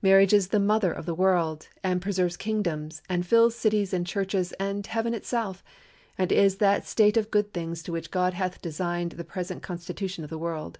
Marriage 0.00 0.32
is 0.32 0.50
the 0.50 0.60
mother 0.60 0.92
of 0.92 1.06
the 1.06 1.14
world, 1.16 1.66
and 1.82 2.00
preserves 2.00 2.36
kingdoms, 2.36 3.02
and 3.08 3.26
fills 3.26 3.56
cities 3.56 3.92
and 3.92 4.06
churches 4.06 4.52
and 4.60 4.86
heaven 4.86 5.12
itself, 5.12 5.64
and 6.16 6.30
is 6.30 6.58
that 6.58 6.86
state 6.86 7.16
of 7.16 7.32
good 7.32 7.52
things 7.52 7.82
to 7.82 7.90
which 7.90 8.12
God 8.12 8.32
hath 8.34 8.62
designed 8.62 9.10
the 9.18 9.24
present 9.24 9.64
constitution 9.64 10.22
of 10.22 10.30
the 10.30 10.38
world." 10.38 10.78